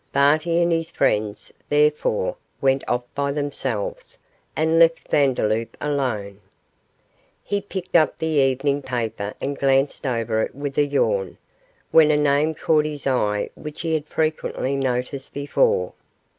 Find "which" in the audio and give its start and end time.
13.53-13.81